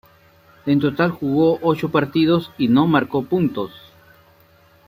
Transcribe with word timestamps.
En 0.65 0.79
total 0.79 1.11
jugó 1.11 1.59
ocho 1.61 1.91
partidos 1.91 2.51
y 2.57 2.69
no 2.69 2.87
marcó 2.87 3.21
puntos. 3.25 3.69